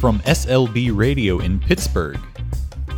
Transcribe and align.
From 0.00 0.20
SLB 0.20 0.96
Radio 0.96 1.40
in 1.40 1.60
Pittsburgh, 1.60 2.18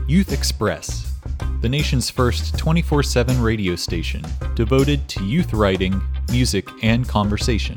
Youth 0.07 0.33
Express, 0.33 1.13
the 1.61 1.69
nation's 1.69 2.09
first 2.09 2.57
24 2.57 3.03
7 3.03 3.43
radio 3.43 3.75
station 3.75 4.25
devoted 4.55 5.09
to 5.09 5.25
youth 5.25 5.53
writing, 5.53 6.01
music, 6.31 6.69
and 6.81 7.09
conversation. 7.09 7.77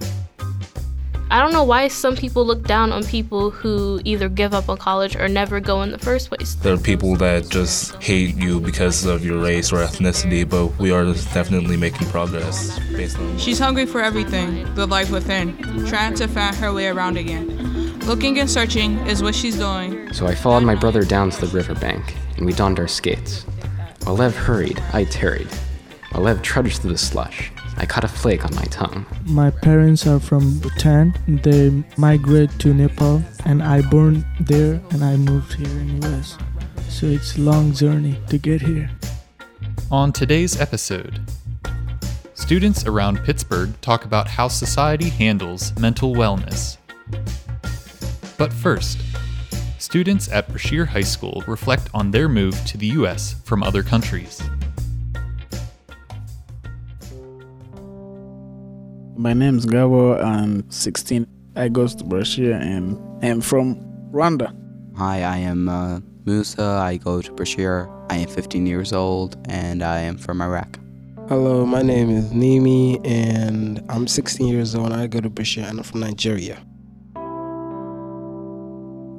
I 1.32 1.42
don't 1.42 1.54
know 1.54 1.64
why 1.64 1.88
some 1.88 2.16
people 2.16 2.46
look 2.46 2.68
down 2.68 2.92
on 2.92 3.04
people 3.04 3.50
who 3.50 4.00
either 4.05 4.30
give 4.30 4.54
up 4.54 4.70
on 4.70 4.77
college 4.77 5.16
or 5.16 5.28
never 5.28 5.60
go 5.60 5.82
in 5.82 5.89
the 5.89 5.98
first 5.98 6.30
place. 6.30 6.54
There 6.54 6.76
are 6.76 6.78
people 6.78 7.16
that 7.16 7.50
just 7.50 7.96
hate 7.96 8.36
you 8.36 8.60
because 8.60 9.05
of 9.05 9.26
your 9.26 9.42
race 9.42 9.73
or 9.73 9.78
ethnicity, 9.78 10.48
but 10.48 10.68
we 10.78 10.92
are 10.92 11.04
definitely 11.04 11.78
making 11.78 12.07
progress 12.10 12.78
based 12.92 13.18
on. 13.18 13.39
She's 13.39 13.57
hungry 13.57 13.88
for 13.88 14.02
everything, 14.02 14.71
the 14.76 14.86
life 14.86 15.10
within, 15.10 15.57
trying 15.88 16.14
to 16.14 16.28
find 16.28 16.55
her 16.57 16.71
way 16.71 16.89
around 16.89 17.18
again. 17.18 17.75
Looking 18.06 18.38
and 18.40 18.48
searching 18.48 19.00
is 19.08 19.24
what 19.24 19.34
she's 19.34 19.58
doing. 19.58 20.13
So 20.13 20.27
I 20.27 20.36
followed 20.36 20.62
my 20.62 20.76
brother 20.76 21.04
down 21.04 21.32
to 21.32 21.41
the 21.41 21.48
riverbank, 21.48 22.16
and 22.38 22.46
we 22.46 22.54
donned 22.54 22.77
our 22.77 22.88
skates. 22.88 23.48
While 24.04 24.18
Lev 24.18 24.36
hurried, 24.36 24.80
I 24.94 25.05
tarried. 25.05 25.48
While 26.12 26.26
Lev 26.26 26.44
trudged 26.44 26.82
through 26.82 26.91
the 26.91 26.99
slush, 26.99 27.52
I 27.77 27.88
caught 27.88 28.04
a 28.04 28.08
flake 28.08 28.46
on 28.46 28.54
my 28.54 28.66
tongue. 28.66 29.08
My 29.26 29.49
parents 29.49 30.05
are 30.05 30.20
from 30.20 30.60
Bhutan. 30.60 31.16
They 31.27 31.84
migrate 31.98 32.52
to 32.60 32.76
Nepal, 32.76 33.23
and 33.44 33.63
I 33.63 33.82
born 33.82 34.24
there, 34.40 34.80
and 34.91 35.04
I 35.04 35.16
moved 35.18 35.54
here 35.54 35.80
in 35.80 36.04
US. 36.04 36.38
So 36.88 37.08
it's 37.08 37.38
a 37.38 37.41
long 37.41 37.74
journey 37.74 38.20
to 38.30 38.38
get 38.38 38.62
here. 38.62 38.91
On 39.90 40.12
today's 40.12 40.62
episode, 40.62 41.22
students 42.35 42.85
around 42.85 43.24
Pittsburgh 43.24 43.74
talk 43.82 44.05
about 44.05 44.27
how 44.27 44.48
society 44.48 45.10
handles 45.10 45.76
mental 45.80 46.13
wellness. 46.13 46.77
But 48.38 48.52
first, 48.52 48.99
students 49.80 50.30
at 50.30 50.49
Brashear 50.49 50.85
High 50.85 51.02
School 51.02 51.43
reflect 51.48 51.89
on 51.93 52.12
their 52.12 52.27
move 52.27 52.54
to 52.65 52.77
the 52.77 52.87
US 52.87 53.35
from 53.46 53.63
other 53.63 53.82
countries. 53.82 54.41
My 59.15 59.32
name 59.32 59.57
is 59.57 59.65
Gabo. 59.65 60.21
I'm 60.21 60.70
16. 60.70 61.26
I 61.55 61.70
go 61.70 61.87
to 61.87 62.04
Brashear 62.04 62.60
and 62.60 62.99
I'm 63.23 63.40
from 63.40 63.77
Rwanda. 64.12 64.53
Hi, 64.97 65.23
I 65.23 65.38
am 65.38 65.69
uh, 65.69 66.01
Musa. 66.25 66.62
I 66.62 66.97
go 66.97 67.22
to 67.22 67.31
Brashear. 67.31 67.90
I 68.09 68.17
am 68.17 68.28
15 68.28 68.67
years 68.67 68.91
old 68.91 69.38
and 69.47 69.81
I 69.81 70.00
am 70.00 70.17
from 70.17 70.41
Iraq. 70.41 70.78
Hello, 71.29 71.66
my 71.66 71.81
name 71.81 72.09
is 72.09 72.25
Nimi 72.31 73.00
and 73.07 73.81
I'm 73.88 74.07
16 74.07 74.45
years 74.45 74.75
old 74.75 74.91
and 74.91 74.95
I 74.95 75.07
go 75.07 75.22
to 75.22 75.29
Brashear 75.29 75.66
and 75.66 75.79
I'm 75.79 75.84
from 75.84 76.01
Nigeria. 76.01 76.62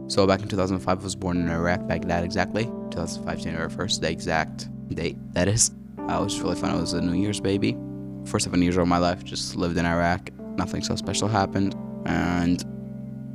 So 0.08 0.24
back 0.26 0.40
in 0.40 0.48
2005, 0.48 1.00
I 1.00 1.02
was 1.02 1.16
born 1.16 1.36
in 1.36 1.48
Iraq, 1.48 1.86
Baghdad 1.88 2.22
exactly. 2.22 2.64
2005, 2.64 3.40
January 3.40 3.68
1st, 3.68 4.00
the 4.00 4.10
exact 4.10 4.68
date 4.94 5.16
that 5.32 5.48
is. 5.48 5.72
I 6.08 6.20
was 6.20 6.40
really 6.40 6.54
fun. 6.54 6.70
I 6.70 6.80
was 6.80 6.92
a 6.92 7.00
New 7.00 7.20
Year's 7.20 7.40
baby. 7.40 7.76
First 8.24 8.44
seven 8.44 8.62
years 8.62 8.76
of 8.76 8.86
my 8.86 8.98
life, 8.98 9.24
just 9.24 9.56
lived 9.56 9.76
in 9.76 9.84
Iraq. 9.84 10.30
Nothing 10.56 10.82
so 10.82 10.94
special 10.94 11.26
happened. 11.26 11.74
And 12.06 12.64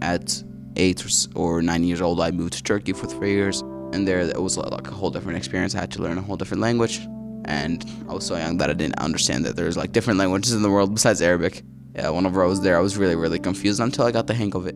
at 0.01 0.41
eight 0.77 1.27
or 1.35 1.61
nine 1.61 1.83
years 1.83 2.01
old, 2.01 2.21
I 2.21 2.31
moved 2.31 2.53
to 2.53 2.63
Turkey 2.63 2.93
for 2.93 3.05
three 3.05 3.33
years. 3.33 3.61
And 3.93 4.07
there, 4.07 4.21
it 4.21 4.41
was 4.41 4.57
uh, 4.57 4.69
like 4.71 4.87
a 4.87 4.93
whole 4.93 5.09
different 5.09 5.37
experience. 5.37 5.75
I 5.75 5.81
had 5.81 5.91
to 5.91 6.01
learn 6.01 6.17
a 6.17 6.21
whole 6.21 6.37
different 6.37 6.61
language. 6.61 7.01
And 7.45 7.85
I 8.07 8.13
was 8.13 8.25
so 8.25 8.37
young 8.37 8.57
that 8.57 8.69
I 8.69 8.73
didn't 8.73 8.99
understand 8.99 9.43
that 9.45 9.57
there's 9.57 9.75
like 9.75 9.91
different 9.91 10.19
languages 10.19 10.53
in 10.53 10.61
the 10.61 10.69
world 10.69 10.93
besides 10.93 11.21
Arabic. 11.21 11.63
Yeah, 11.95 12.09
whenever 12.11 12.41
I 12.41 12.47
was 12.47 12.61
there, 12.61 12.77
I 12.77 12.79
was 12.79 12.95
really, 12.95 13.15
really 13.15 13.39
confused 13.39 13.81
until 13.81 14.05
I 14.05 14.11
got 14.11 14.27
the 14.27 14.33
hang 14.33 14.55
of 14.55 14.67
it. 14.67 14.75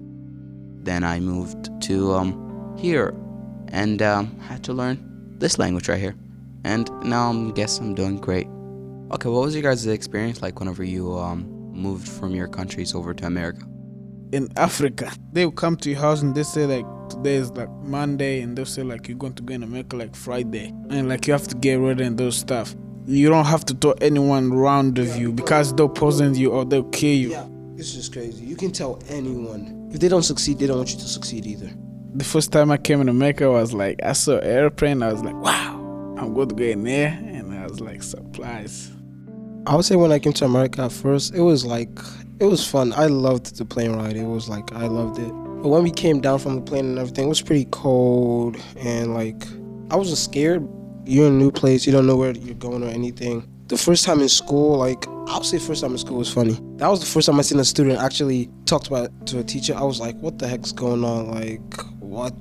Then 0.84 1.04
I 1.04 1.20
moved 1.22 1.70
to 1.88 2.14
um, 2.14 2.76
here 2.78 3.14
and 3.70 4.02
um, 4.02 4.40
had 4.40 4.64
to 4.64 4.74
learn 4.74 4.98
this 5.40 5.58
language 5.60 5.90
right 5.90 6.00
here. 6.00 6.16
And 6.64 6.90
now 7.04 7.32
I 7.32 7.52
guess 7.52 7.80
I'm 7.80 7.94
doing 7.94 8.18
great. 8.18 8.48
Okay, 9.12 9.30
what 9.30 9.42
was 9.42 9.54
your 9.54 9.64
guys' 9.64 9.86
experience 9.86 10.42
like 10.42 10.60
whenever 10.60 10.84
you 10.84 11.14
um, 11.18 11.46
moved 11.74 12.08
from 12.08 12.32
your 12.32 12.48
countries 12.48 12.96
over 12.96 13.14
to 13.14 13.26
America? 13.26 13.66
In 14.32 14.50
Africa, 14.58 15.12
they 15.32 15.46
will 15.46 15.52
come 15.52 15.78
to 15.78 15.90
your 15.92 16.00
house 16.00 16.22
and 16.22 16.34
they 16.34 16.44
say 16.44 16.66
like 16.66 16.86
today 17.10 17.36
is 17.36 17.52
like 17.52 17.70
Monday, 17.84 18.42
and 18.42 18.58
they'll 18.58 18.66
say 18.66 18.82
like 18.82 19.08
you're 19.08 19.18
going 19.18 19.34
to 19.34 19.44
go 19.44 19.54
in 19.54 19.62
America 19.62 19.96
like 19.96 20.16
Friday, 20.16 20.74
and 20.90 21.08
like 21.08 21.28
you 21.28 21.34
have 21.34 21.48
to 21.48 21.56
get 21.56 21.76
ready 21.76 22.04
and 22.04 22.18
those 22.18 22.36
stuff. 22.36 22.76
You 23.06 23.30
don't 23.30 23.46
have 23.46 23.64
to 23.66 23.76
tell 23.76 23.94
anyone 24.02 24.52
around 24.52 24.98
of 24.98 25.16
you 25.16 25.32
because 25.32 25.74
they'll 25.76 25.88
poison 25.88 26.34
you 26.34 26.52
or 26.52 26.66
they'll 26.66 26.90
kill 26.90 27.16
you. 27.16 27.30
Yeah, 27.30 27.46
it's 27.78 27.94
just 27.94 28.12
crazy. 28.12 28.44
You 28.44 28.56
can 28.56 28.72
tell 28.72 29.00
anyone. 29.10 29.90
If 29.94 30.00
they 30.00 30.08
don't 30.08 30.24
succeed, 30.24 30.58
they 30.58 30.66
don't 30.66 30.78
want 30.78 30.90
you 30.90 30.98
to 30.98 31.08
succeed 31.08 31.46
either. 31.46 31.72
The 32.16 32.24
first 32.24 32.52
time 32.52 32.72
I 32.72 32.78
came 32.78 33.02
in 33.02 33.10
America, 33.10 33.52
was 33.52 33.74
like, 33.74 34.00
I 34.02 34.14
saw 34.14 34.38
airplane. 34.38 35.04
I 35.04 35.12
was 35.12 35.22
like, 35.22 35.36
wow, 35.36 35.76
I'm 36.18 36.34
going 36.34 36.48
to 36.48 36.56
go 36.56 36.64
in 36.64 36.84
there, 36.84 37.10
and 37.10 37.54
I 37.54 37.68
was 37.68 37.82
like 37.82 38.02
surprised. 38.04 38.94
I 39.68 39.76
would 39.76 39.84
say 39.84 39.96
when 39.96 40.12
I 40.12 40.20
came 40.20 40.32
to 40.34 40.46
America 40.46 40.84
at 40.84 40.92
first, 40.92 41.34
it 41.34 41.42
was 41.42 41.66
like 41.66 41.90
it 42.40 42.46
was 42.46 42.68
fun. 42.68 42.94
I 42.94 43.08
loved 43.08 43.58
the 43.58 43.66
plane 43.66 43.94
ride. 43.94 44.16
It 44.16 44.26
was 44.26 44.48
like 44.48 44.72
I 44.74 44.88
loved 44.88 45.20
it. 45.20 45.30
But 45.30 45.70
when 45.70 45.84
we 45.84 45.92
came 45.92 46.22
down 46.22 46.40
from 46.40 46.56
the 46.56 46.62
plane 46.62 46.86
and 46.86 47.00
everything, 47.00 47.26
it 47.26 47.30
was 47.30 47.42
pretty 47.42 47.66
cold 47.72 48.58
and 48.78 49.14
like 49.14 49.48
I 49.90 49.96
wasn't 49.96 50.20
scared. 50.20 50.68
You're 51.06 51.28
in 51.28 51.34
a 51.34 51.38
new 51.38 51.52
place, 51.52 51.86
you 51.86 51.92
don't 51.92 52.06
know 52.06 52.16
where 52.16 52.32
you're 52.32 52.56
going 52.56 52.84
or 52.84 52.88
anything. 52.88 53.50
The 53.68 53.78
first 53.78 54.06
time 54.06 54.22
in 54.22 54.30
school, 54.30 54.78
like 54.78 55.08
I'll 55.28 55.44
say 55.44 55.58
first 55.58 55.82
time 55.82 55.94
in 55.94 55.98
school 55.98 56.18
was 56.18 56.32
funny. 56.32 56.60
That 56.78 56.88
was 56.88 57.00
the 57.00 57.08
first 57.08 57.26
time 57.26 57.40
I 57.40 57.42
seen 57.42 57.60
a 57.60 57.66
student 57.66 58.00
actually 58.00 58.50
talk 58.66 58.88
about 58.88 59.26
to 59.28 59.40
a 59.40 59.44
teacher. 59.44 59.74
I 59.76 59.84
was 59.84 60.00
like, 60.00 60.16
what 60.18 60.38
the 60.38 60.48
heck's 60.48 60.72
going 60.72 61.04
on? 61.04 61.32
Like 61.32 61.85
what? 62.16 62.36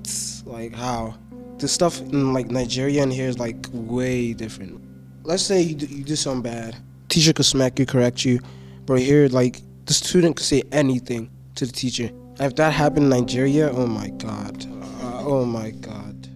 Like 0.47 0.73
how? 0.75 1.15
The 1.59 1.69
stuff 1.69 2.01
in 2.01 2.33
like 2.33 2.49
Nigeria 2.51 3.03
and 3.03 3.13
here 3.13 3.29
is 3.29 3.39
like 3.39 3.67
way 3.73 4.33
different. 4.33 4.81
Let's 5.23 5.43
say 5.43 5.63
you 5.63 5.75
do, 5.75 5.87
you 5.87 6.05
do 6.05 6.17
something 6.17 6.43
bad 6.43 6.77
teacher 7.15 7.33
could 7.33 7.45
smack 7.45 7.79
you, 7.79 7.87
correct 7.87 8.25
you. 8.25 8.41
But 8.87 8.99
here, 9.01 9.29
like, 9.29 9.63
the 9.87 9.95
student 9.95 10.37
could 10.37 10.47
say 10.47 10.63
anything 10.73 11.31
to 11.55 11.65
the 11.67 11.73
teacher. 11.73 12.11
If 12.41 12.57
that 12.57 12.73
happened 12.73 13.05
in 13.05 13.11
Nigeria, 13.11 13.71
oh 13.71 13.87
my 13.87 14.09
god. 14.09 14.67
Uh, 15.01 15.23
oh 15.25 15.45
my 15.45 15.71
god. 15.71 16.29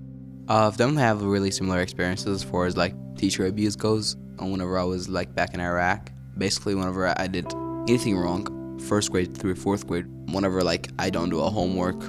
Uh, 0.46 0.70
them 0.70 0.96
have 0.96 1.22
really 1.22 1.50
similar 1.50 1.80
experiences 1.80 2.42
as 2.42 2.48
far 2.48 2.66
as 2.66 2.76
like 2.76 2.94
teacher 3.16 3.46
abuse 3.46 3.74
goes. 3.74 4.16
Whenever 4.38 4.78
I 4.78 4.84
was 4.84 5.08
like 5.08 5.34
back 5.34 5.52
in 5.52 5.60
Iraq, 5.60 6.12
basically 6.38 6.76
whenever 6.76 7.08
I 7.20 7.26
did 7.26 7.52
anything 7.88 8.16
wrong, 8.16 8.78
first 8.78 9.10
grade 9.10 9.36
through 9.36 9.56
fourth 9.56 9.86
grade, 9.88 10.06
whenever 10.32 10.62
like 10.62 10.88
I 11.00 11.10
don't 11.10 11.28
do 11.28 11.40
a 11.40 11.50
homework, 11.50 12.00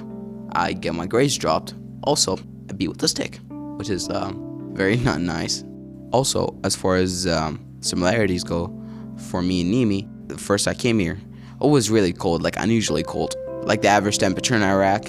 I 0.52 0.72
get 0.72 0.94
my 0.94 1.06
grades 1.06 1.36
dropped. 1.36 1.74
Also, 2.02 2.38
I 2.68 2.72
beat 2.72 2.88
with 2.88 3.02
a 3.02 3.08
stick, 3.08 3.40
which 3.76 3.90
is 3.90 4.08
um, 4.10 4.70
very 4.74 4.96
not 5.08 5.20
nice. 5.20 5.64
Also, 6.12 6.58
as 6.64 6.74
far 6.74 6.96
as 6.96 7.26
um, 7.26 7.64
similarities 7.80 8.44
go, 8.44 8.76
for 9.30 9.42
me 9.42 9.60
and 9.60 9.72
Nimi, 9.72 10.08
the 10.28 10.38
first 10.38 10.66
I 10.66 10.74
came 10.74 10.98
here, 10.98 11.18
it 11.60 11.66
was 11.66 11.90
really 11.90 12.12
cold, 12.12 12.42
like 12.42 12.56
unusually 12.56 13.02
cold. 13.02 13.34
Like 13.62 13.82
the 13.82 13.88
average 13.88 14.18
temperature 14.18 14.54
in 14.54 14.62
Iraq 14.62 15.04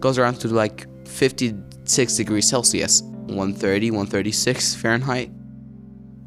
goes 0.00 0.18
around 0.18 0.36
to 0.40 0.48
like 0.48 0.86
56 1.08 2.16
degrees 2.16 2.48
Celsius, 2.48 3.02
130, 3.02 3.90
136 3.90 4.74
Fahrenheit. 4.76 5.28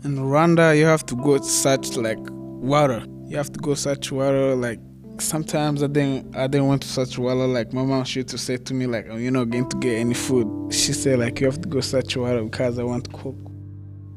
In 0.03 0.15
Rwanda, 0.17 0.77
you 0.77 0.85
have 0.85 1.05
to 1.07 1.15
go 1.15 1.39
such 1.39 1.95
like 1.95 2.19
water. 2.19 3.05
You 3.25 3.37
have 3.37 3.51
to 3.53 3.59
go 3.59 3.73
such 3.73 4.11
water 4.11 4.55
like 4.55 4.79
sometimes 5.21 5.83
I 5.83 5.87
didn't 5.87 6.35
I 6.35 6.47
didn't 6.47 6.67
want 6.67 6.81
to 6.83 6.87
search 6.87 7.17
water. 7.17 7.47
Like 7.47 7.73
my 7.73 7.83
mom 7.83 8.03
she 8.03 8.19
used 8.19 8.29
to 8.29 8.37
say 8.37 8.57
to 8.57 8.73
me 8.73 8.85
like, 8.85 9.07
oh, 9.09 9.17
you're 9.17 9.31
not 9.31 9.49
going 9.49 9.69
to 9.69 9.77
get 9.77 9.97
any 9.97 10.13
food. 10.13 10.73
She 10.73 10.93
said 10.93 11.19
like 11.19 11.39
you 11.39 11.47
have 11.47 11.61
to 11.61 11.69
go 11.69 11.81
search 11.81 12.15
water 12.17 12.43
because 12.43 12.79
I 12.79 12.83
want 12.83 13.05
to 13.05 13.11
cook. 13.11 13.35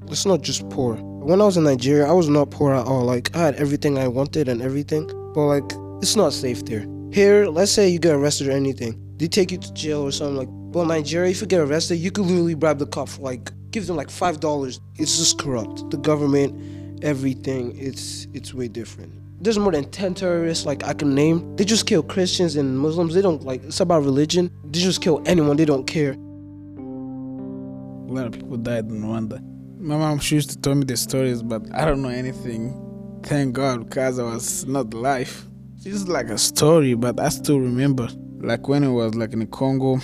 It's 0.08 0.26
not 0.26 0.42
just 0.42 0.68
poor. 0.70 0.96
When 0.96 1.40
I 1.40 1.44
was 1.44 1.56
in 1.56 1.64
Nigeria, 1.64 2.06
I 2.06 2.12
was 2.12 2.28
not 2.28 2.50
poor 2.50 2.74
at 2.74 2.86
all. 2.86 3.04
Like 3.04 3.34
I 3.36 3.40
had 3.40 3.54
everything 3.56 3.98
I 3.98 4.08
wanted 4.08 4.48
and 4.48 4.60
everything, 4.60 5.06
but 5.34 5.46
like 5.46 5.72
it's 6.02 6.16
not 6.16 6.32
safe 6.32 6.64
there. 6.64 6.86
Here, 7.12 7.46
let's 7.46 7.70
say 7.72 7.88
you 7.88 7.98
get 7.98 8.14
arrested 8.14 8.48
or 8.48 8.52
anything, 8.52 8.98
they 9.18 9.28
take 9.28 9.52
you 9.52 9.58
to 9.58 9.72
jail 9.72 10.02
or 10.02 10.12
something 10.12 10.36
like. 10.36 10.48
Well, 10.74 10.86
Nigeria, 10.86 11.30
if 11.30 11.42
you 11.42 11.46
get 11.46 11.60
arrested, 11.60 11.96
you 11.96 12.10
could 12.10 12.24
literally 12.24 12.54
bribe 12.54 12.78
the 12.78 12.86
cop 12.86 13.18
like 13.18 13.50
give 13.72 13.86
them 13.86 13.96
like 13.96 14.10
five 14.10 14.40
dollars. 14.40 14.80
It's 14.96 15.18
just 15.18 15.38
corrupt. 15.38 15.90
The 15.90 15.98
government, 15.98 17.04
everything. 17.04 17.76
It's 17.76 18.26
it's 18.32 18.54
way 18.54 18.68
different. 18.68 19.21
There's 19.42 19.58
more 19.58 19.72
than 19.72 19.90
ten 19.90 20.14
terrorists 20.14 20.64
like 20.64 20.84
I 20.84 20.94
can 20.94 21.16
name. 21.16 21.56
They 21.56 21.64
just 21.64 21.86
kill 21.86 22.04
Christians 22.04 22.54
and 22.54 22.78
Muslims. 22.78 23.12
They 23.12 23.22
don't 23.22 23.42
like. 23.42 23.64
It's 23.64 23.80
about 23.80 24.04
religion. 24.04 24.52
They 24.64 24.78
just 24.78 25.02
kill 25.02 25.20
anyone. 25.26 25.56
They 25.56 25.64
don't 25.64 25.84
care. 25.84 26.12
A 26.12 28.14
lot 28.14 28.26
of 28.26 28.32
people 28.32 28.56
died 28.56 28.84
in 28.84 29.02
Rwanda. 29.02 29.42
My 29.80 29.96
mom 29.96 30.20
she 30.20 30.36
used 30.36 30.50
to 30.50 30.58
tell 30.58 30.76
me 30.76 30.84
the 30.84 30.96
stories, 30.96 31.42
but 31.42 31.62
I 31.74 31.84
don't 31.84 32.02
know 32.02 32.08
anything. 32.08 32.78
Thank 33.24 33.54
God, 33.54 33.88
because 33.88 34.20
I 34.20 34.22
was 34.22 34.64
not 34.64 34.94
alive. 34.94 35.44
It's 35.84 36.06
like 36.06 36.28
a 36.28 36.38
story, 36.38 36.94
but 36.94 37.18
I 37.18 37.28
still 37.28 37.58
remember. 37.58 38.08
Like 38.38 38.68
when 38.68 38.84
it 38.84 38.92
was 38.92 39.16
like 39.16 39.32
in 39.32 39.40
the 39.40 39.46
Congo. 39.46 39.96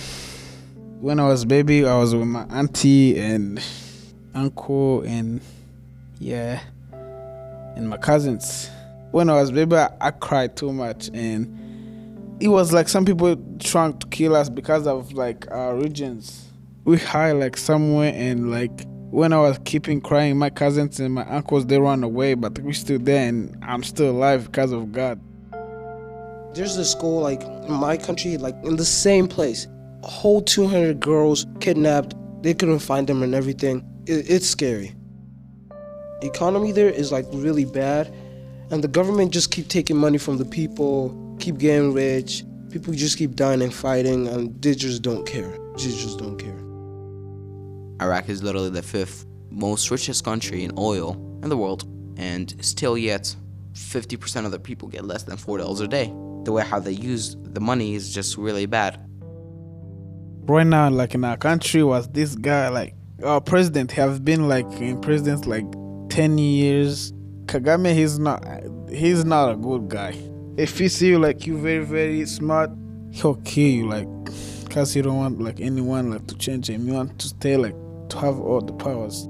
When 0.99 1.17
I 1.17 1.27
was 1.27 1.45
baby, 1.45 1.85
I 1.85 1.97
was 1.97 2.13
with 2.13 2.27
my 2.27 2.43
auntie 2.49 3.17
and 3.17 3.63
uncle 4.35 5.01
and 5.03 5.39
yeah, 6.19 6.59
and 6.91 7.87
my 7.87 7.95
cousins. 7.95 8.69
When 9.11 9.29
I 9.29 9.35
was 9.35 9.51
baby, 9.51 9.75
I, 9.75 9.89
I 9.99 10.11
cried 10.11 10.55
too 10.55 10.71
much, 10.71 11.09
and 11.13 12.37
it 12.39 12.47
was 12.47 12.71
like 12.71 12.87
some 12.87 13.05
people 13.05 13.35
trying 13.59 13.97
to 13.97 14.07
kill 14.07 14.35
us 14.35 14.49
because 14.49 14.87
of 14.87 15.13
like 15.13 15.49
our 15.51 15.75
regions. 15.75 16.45
We 16.85 16.97
hide 16.97 17.33
like 17.33 17.57
somewhere 17.57 18.13
and 18.15 18.49
like 18.49 18.85
when 19.11 19.33
I 19.33 19.39
was 19.39 19.59
keeping 19.65 19.99
crying, 20.01 20.37
my 20.37 20.49
cousins 20.49 20.99
and 20.99 21.13
my 21.13 21.25
uncles 21.25 21.65
they 21.65 21.79
run 21.79 22.03
away, 22.03 22.35
but 22.35 22.57
we 22.59 22.73
still 22.73 22.99
there 22.99 23.27
and 23.27 23.57
I'm 23.61 23.83
still 23.83 24.11
alive 24.11 24.45
because 24.45 24.71
of 24.71 24.91
God. 24.91 25.19
There's 26.53 26.77
a 26.77 26.85
school 26.85 27.21
like 27.21 27.41
in 27.43 27.73
my 27.73 27.97
country, 27.97 28.37
like 28.37 28.55
in 28.63 28.75
the 28.75 28.85
same 28.85 29.27
place. 29.27 29.67
A 30.03 30.07
whole 30.07 30.41
200 30.41 30.99
girls 30.99 31.45
kidnapped. 31.59 32.15
They 32.41 32.53
couldn't 32.53 32.79
find 32.79 33.07
them 33.07 33.21
and 33.21 33.35
everything. 33.35 33.83
It, 34.05 34.29
it's 34.29 34.47
scary. 34.47 34.95
Economy 36.21 36.71
there 36.71 36.89
is 36.89 37.11
like 37.11 37.25
really 37.31 37.65
bad, 37.65 38.13
and 38.71 38.83
the 38.83 38.87
government 38.87 39.31
just 39.31 39.51
keep 39.51 39.67
taking 39.67 39.97
money 39.97 40.17
from 40.17 40.37
the 40.37 40.45
people, 40.45 41.35
keep 41.39 41.57
getting 41.57 41.93
rich. 41.93 42.43
People 42.71 42.93
just 42.93 43.17
keep 43.17 43.35
dying 43.35 43.61
and 43.61 43.73
fighting, 43.73 44.27
and 44.27 44.61
they 44.61 44.75
just 44.75 45.01
don't 45.01 45.25
care. 45.25 45.49
They 45.77 45.85
just 45.85 46.19
don't 46.19 46.37
care. 46.37 46.59
Iraq 48.05 48.29
is 48.29 48.43
literally 48.43 48.69
the 48.69 48.81
fifth 48.83 49.25
most 49.49 49.89
richest 49.89 50.23
country 50.23 50.63
in 50.63 50.71
oil 50.77 51.13
in 51.43 51.49
the 51.49 51.57
world, 51.57 51.85
and 52.17 52.55
still 52.63 52.97
yet 52.97 53.35
50% 53.73 54.45
of 54.45 54.51
the 54.51 54.59
people 54.59 54.87
get 54.87 55.05
less 55.05 55.23
than 55.23 55.37
$4 55.37 55.81
a 55.81 55.87
day. 55.87 56.13
The 56.43 56.51
way 56.51 56.63
how 56.63 56.79
they 56.79 56.91
use 56.91 57.35
the 57.41 57.59
money 57.59 57.95
is 57.95 58.13
just 58.13 58.37
really 58.37 58.65
bad. 58.65 58.99
Right 60.43 60.65
now, 60.65 60.89
like 60.89 61.15
in 61.15 61.23
our 61.25 61.37
country, 61.37 61.83
was 61.83 62.07
this 62.09 62.35
guy 62.35 62.69
like 62.69 62.95
our 63.23 63.41
president 63.41 63.91
have 63.91 64.23
been 64.23 64.47
like 64.47 64.65
in 64.79 65.01
presidents 65.01 65.45
like 65.45 65.65
10 66.09 66.37
years. 66.37 67.13
Kagame, 67.49 67.95
he's 67.95 68.19
not 68.19 68.45
he's 68.91 69.25
not 69.25 69.51
a 69.51 69.55
good 69.55 69.89
guy. 69.89 70.13
If 70.55 70.77
he 70.77 70.87
see 70.87 71.07
you 71.07 71.17
like 71.17 71.47
you 71.47 71.57
very 71.57 71.83
very 71.83 72.23
smart, 72.27 72.69
he'll 73.09 73.37
kill 73.37 73.63
you 73.63 73.87
like 73.87 74.07
because 74.65 74.93
he 74.93 75.01
don't 75.01 75.17
want 75.17 75.41
like 75.41 75.59
anyone 75.59 76.11
like 76.11 76.27
to 76.27 76.37
change 76.37 76.69
him. 76.69 76.87
You 76.87 76.93
want 76.93 77.17
to 77.17 77.27
stay 77.29 77.57
like 77.57 77.73
to 78.09 78.17
have 78.19 78.39
all 78.39 78.61
the 78.61 78.73
powers. 78.73 79.23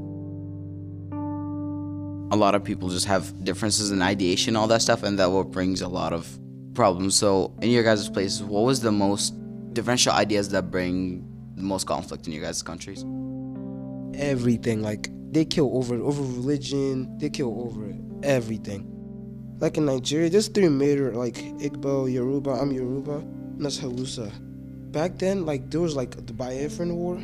A 2.33 2.35
lot 2.35 2.55
of 2.55 2.63
people 2.65 2.89
just 2.89 3.05
have 3.05 3.45
differences 3.45 3.89
in 3.89 4.01
ideation, 4.01 4.57
all 4.57 4.67
that 4.67 4.81
stuff, 4.81 5.03
and 5.03 5.17
that 5.17 5.31
what 5.31 5.49
brings 5.49 5.81
a 5.81 5.87
lot 5.87 6.11
of 6.11 6.27
problems. 6.73 7.15
So, 7.15 7.53
in 7.61 7.69
your 7.69 7.83
guys' 7.83 8.09
places, 8.09 8.43
what 8.43 8.65
was 8.65 8.81
the 8.81 8.91
most 8.91 9.33
differential 9.73 10.11
ideas 10.11 10.49
that 10.49 10.69
bring 10.69 11.25
the 11.55 11.63
most 11.63 11.87
conflict 11.87 12.27
in 12.27 12.33
your 12.33 12.43
guys' 12.43 12.61
countries? 12.61 13.05
Everything 14.13 14.81
like 14.81 15.09
they 15.31 15.45
kill 15.45 15.71
over 15.77 15.95
over 15.95 16.21
religion. 16.21 17.17
They 17.17 17.29
kill 17.29 17.61
over 17.61 17.95
everything. 18.23 18.85
Like 19.59 19.77
in 19.77 19.85
Nigeria, 19.85 20.29
there's 20.29 20.47
three 20.47 20.69
major 20.69 21.13
like 21.13 21.35
Igbo, 21.35 22.11
Yoruba. 22.11 22.51
I'm 22.51 22.71
Yoruba. 22.71 23.17
And 23.17 23.65
that's 23.65 23.77
Hausa. 23.77 24.31
Back 24.91 25.17
then, 25.19 25.45
like 25.45 25.69
there 25.69 25.81
was 25.81 25.95
like 25.95 26.11
the 26.11 26.33
Biafran 26.33 26.95
War, 26.95 27.15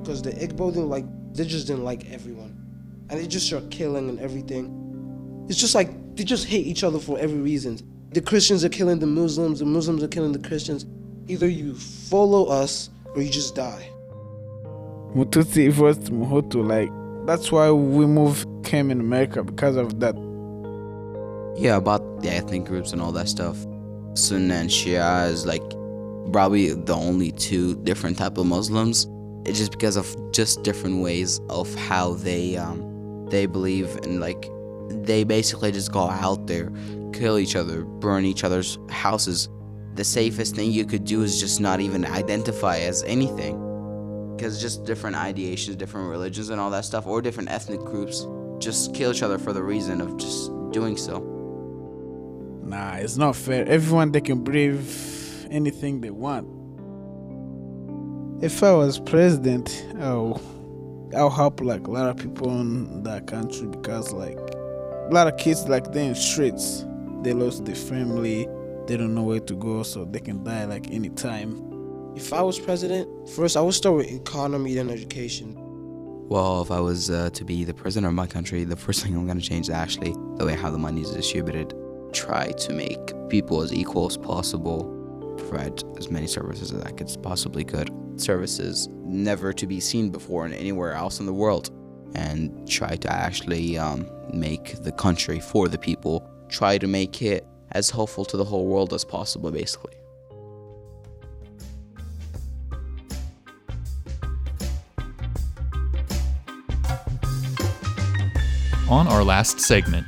because 0.00 0.22
the 0.22 0.30
Igbo 0.30 0.72
didn't 0.72 0.88
like 0.88 1.04
they 1.34 1.44
just 1.44 1.66
didn't 1.66 1.84
like 1.84 2.10
everyone, 2.12 2.56
and 3.10 3.18
they 3.20 3.26
just 3.26 3.46
start 3.46 3.70
killing 3.70 4.08
and 4.08 4.20
everything. 4.20 5.46
It's 5.48 5.58
just 5.58 5.74
like 5.74 5.90
they 6.16 6.22
just 6.24 6.46
hate 6.46 6.66
each 6.66 6.84
other 6.84 6.98
for 7.00 7.18
every 7.18 7.40
reason. 7.40 7.78
The 8.12 8.20
Christians 8.20 8.64
are 8.64 8.68
killing 8.68 9.00
the 9.00 9.06
Muslims. 9.06 9.58
The 9.58 9.64
Muslims 9.66 10.02
are 10.02 10.08
killing 10.08 10.32
the 10.32 10.38
Christians. 10.48 10.86
Either 11.26 11.48
you 11.48 11.74
follow 11.74 12.44
us 12.46 12.88
or 13.16 13.22
you 13.22 13.30
just 13.30 13.56
die. 13.56 13.90
Mututsi 15.14 15.70
versus 15.72 16.10
Muhutu, 16.10 16.66
like 16.66 16.90
that's 17.26 17.50
why 17.50 17.70
we 17.70 18.06
moved 18.06 18.46
came 18.64 18.90
in 18.90 19.00
America 19.00 19.42
because 19.42 19.76
of 19.76 19.98
that. 20.00 20.14
Yeah, 21.56 21.76
about 21.76 22.22
the 22.22 22.30
ethnic 22.30 22.64
groups 22.64 22.92
and 22.92 23.00
all 23.00 23.12
that 23.12 23.28
stuff. 23.28 23.56
Sunni 24.14 24.54
and 24.54 24.70
Shia 24.70 25.28
is 25.30 25.46
like 25.46 25.62
probably 26.32 26.72
the 26.72 26.94
only 26.94 27.32
two 27.32 27.76
different 27.82 28.18
type 28.18 28.38
of 28.38 28.46
Muslims. 28.46 29.06
It's 29.44 29.58
just 29.58 29.72
because 29.72 29.96
of 29.96 30.16
just 30.32 30.62
different 30.62 31.02
ways 31.02 31.40
of 31.50 31.72
how 31.74 32.14
they 32.14 32.56
um 32.56 33.26
they 33.30 33.46
believe 33.46 33.94
and 33.98 34.20
like 34.20 34.50
they 34.90 35.24
basically 35.24 35.72
just 35.72 35.92
go 35.92 36.08
out 36.08 36.46
there, 36.46 36.72
kill 37.12 37.38
each 37.38 37.56
other, 37.56 37.84
burn 37.84 38.24
each 38.24 38.44
other's 38.44 38.78
houses. 38.90 39.48
The 39.94 40.04
safest 40.04 40.56
thing 40.56 40.72
you 40.72 40.84
could 40.84 41.04
do 41.04 41.22
is 41.22 41.40
just 41.40 41.60
not 41.60 41.80
even 41.80 42.04
identify 42.04 42.78
as 42.78 43.02
anything. 43.04 43.60
Because 44.36 44.60
just 44.60 44.84
different 44.84 45.16
ideations, 45.16 45.78
different 45.78 46.10
religions, 46.10 46.50
and 46.50 46.60
all 46.60 46.70
that 46.70 46.84
stuff, 46.84 47.06
or 47.06 47.22
different 47.22 47.50
ethnic 47.50 47.80
groups 47.80 48.26
just 48.58 48.94
kill 48.94 49.12
each 49.12 49.22
other 49.22 49.38
for 49.38 49.52
the 49.52 49.62
reason 49.62 50.00
of 50.00 50.16
just 50.16 50.50
doing 50.72 50.96
so. 50.96 51.33
Nah, 52.64 52.94
it's 52.94 53.18
not 53.18 53.36
fair. 53.36 53.66
Everyone 53.68 54.10
they 54.12 54.22
can 54.22 54.42
breathe 54.42 54.90
anything 55.50 56.00
they 56.00 56.10
want. 56.10 56.48
If 58.42 58.62
I 58.62 58.72
was 58.72 58.98
president, 58.98 59.86
oh, 60.00 60.40
I'll 61.14 61.30
help 61.30 61.60
like 61.60 61.86
a 61.86 61.90
lot 61.90 62.08
of 62.08 62.16
people 62.16 62.50
in 62.60 63.02
that 63.02 63.26
country 63.26 63.68
because 63.68 64.12
like 64.12 64.38
a 64.38 65.08
lot 65.10 65.26
of 65.28 65.36
kids 65.36 65.68
like 65.68 65.92
they're 65.92 66.08
in 66.08 66.14
streets. 66.14 66.86
They 67.22 67.34
lost 67.34 67.66
their 67.66 67.74
family. 67.74 68.48
They 68.86 68.96
don't 68.96 69.14
know 69.14 69.22
where 69.22 69.40
to 69.40 69.54
go, 69.54 69.82
so 69.82 70.06
they 70.06 70.20
can 70.20 70.42
die 70.42 70.64
like 70.64 70.90
anytime. 70.90 71.70
If 72.16 72.32
I 72.32 72.40
was 72.40 72.58
president, 72.58 73.28
first 73.30 73.58
I 73.58 73.60
would 73.60 73.74
start 73.74 73.96
with 73.96 74.10
economy 74.10 74.74
then 74.74 74.88
education. 74.88 75.54
Well, 76.28 76.62
if 76.62 76.70
I 76.70 76.80
was 76.80 77.10
uh, 77.10 77.28
to 77.30 77.44
be 77.44 77.64
the 77.64 77.74
president 77.74 78.08
of 78.08 78.14
my 78.14 78.26
country, 78.26 78.64
the 78.64 78.76
first 78.76 79.02
thing 79.04 79.14
I'm 79.14 79.26
going 79.26 79.38
to 79.38 79.46
change 79.46 79.66
is 79.66 79.74
actually 79.74 80.12
the 80.36 80.46
way 80.46 80.54
how 80.54 80.70
the 80.70 80.78
money 80.78 81.02
is 81.02 81.10
distributed. 81.10 81.74
Try 82.14 82.52
to 82.52 82.72
make 82.72 83.28
people 83.28 83.60
as 83.60 83.72
equal 83.72 84.06
as 84.06 84.16
possible, 84.16 84.84
provide 85.36 85.82
as 85.98 86.10
many 86.10 86.28
services 86.28 86.72
as 86.72 86.80
I 86.82 86.92
could 86.92 87.10
possibly 87.22 87.64
could. 87.64 87.90
Services 88.16 88.88
never 89.02 89.52
to 89.52 89.66
be 89.66 89.80
seen 89.80 90.10
before 90.10 90.46
in 90.46 90.52
anywhere 90.52 90.92
else 90.92 91.18
in 91.18 91.26
the 91.26 91.34
world. 91.34 91.70
And 92.14 92.70
try 92.70 92.94
to 92.94 93.12
actually 93.12 93.76
um, 93.76 94.08
make 94.32 94.80
the 94.84 94.92
country 94.92 95.40
for 95.40 95.66
the 95.66 95.76
people. 95.76 96.30
Try 96.48 96.78
to 96.78 96.86
make 96.86 97.20
it 97.20 97.44
as 97.72 97.90
helpful 97.90 98.24
to 98.26 98.36
the 98.36 98.44
whole 98.44 98.66
world 98.66 98.94
as 98.94 99.04
possible, 99.04 99.50
basically. 99.50 99.94
On 108.88 109.08
our 109.08 109.24
last 109.24 109.58
segment, 109.58 110.06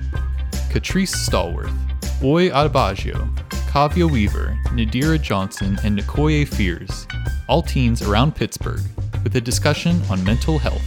Catrice 0.70 1.16
Stallworth, 1.16 1.85
Oi 2.24 2.48
Adebaggio, 2.48 3.28
Kavia 3.68 4.10
Weaver, 4.10 4.58
Nadira 4.68 5.20
Johnson, 5.20 5.76
and 5.84 5.98
Nikoye 5.98 6.48
Fears, 6.48 7.06
all 7.46 7.60
teens 7.60 8.00
around 8.00 8.34
Pittsburgh, 8.34 8.80
with 9.22 9.36
a 9.36 9.40
discussion 9.40 10.00
on 10.08 10.24
mental 10.24 10.58
health. 10.58 10.82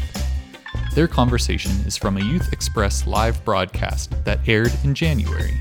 Their 0.96 1.08
conversation 1.08 1.72
is 1.86 1.96
from 1.96 2.18
a 2.18 2.20
Youth 2.20 2.52
Express 2.52 3.06
live 3.06 3.46
broadcast 3.46 4.12
that 4.26 4.40
aired 4.50 4.74
in 4.84 4.96
January. 4.96 5.54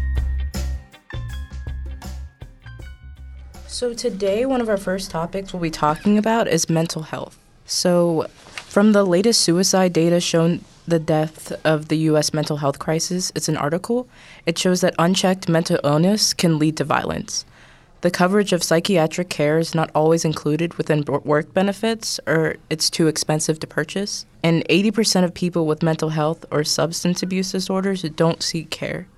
So, 3.67 3.93
today, 3.93 4.47
one 4.47 4.63
of 4.63 4.71
our 4.71 4.79
first 4.79 5.11
topics 5.11 5.53
we'll 5.53 5.61
be 5.61 5.71
talking 5.71 6.17
about 6.17 6.49
is 6.49 6.71
mental 6.71 7.03
health. 7.03 7.39
So, 7.67 8.27
from 8.55 8.93
the 8.93 9.05
latest 9.05 9.43
suicide 9.43 9.93
data 9.93 10.19
shown 10.19 10.65
the 10.89 10.99
death 10.99 11.53
of 11.65 11.89
the 11.89 11.99
U.S. 12.11 12.33
mental 12.33 12.57
health 12.57 12.79
crisis, 12.79 13.31
it's 13.35 13.49
an 13.49 13.57
article. 13.57 14.09
It 14.47 14.59
shows 14.59 14.81
that 14.81 14.95
unchecked 14.99 15.49
mental 15.49 15.79
illness 15.85 16.33
can 16.33 16.59
lead 16.59 16.77
to 16.79 16.85
violence. 16.85 17.45
The 18.01 18.11
coverage 18.11 18.53
of 18.53 18.63
psychiatric 18.63 19.29
care 19.29 19.59
is 19.59 19.75
not 19.75 19.91
always 19.95 20.25
included 20.25 20.75
within 20.75 21.05
work 21.05 21.53
benefits, 21.53 22.21
or 22.27 22.57
it's 22.71 22.89
too 22.89 23.09
expensive 23.09 23.59
to 23.61 23.67
purchase. 23.67 24.25
And 24.43 24.65
80% 24.69 25.25
of 25.25 25.35
people 25.35 25.67
with 25.67 25.83
mental 25.83 26.11
health 26.11 26.45
or 26.51 26.63
substance 26.63 27.23
abuse 27.23 27.51
disorders 27.51 28.03
don't 28.03 28.43
seek 28.43 28.71
care. 28.71 29.09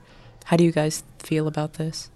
How 0.47 0.57
do 0.57 0.65
you 0.65 0.73
guys 0.73 1.05
feel 1.19 1.47
about 1.47 1.75
this? 1.75 2.11